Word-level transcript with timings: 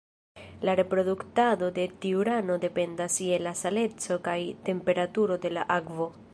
La 0.67 0.73
reproduktado 0.77 1.69
de 1.75 1.83
tiu 2.05 2.23
rano 2.31 2.57
dependas 2.65 3.19
je 3.27 3.39
la 3.49 3.55
saleco 3.63 4.21
kaj 4.29 4.39
temperaturo 4.71 5.41
de 5.45 5.57
la 5.57 5.71
akvo. 5.81 6.13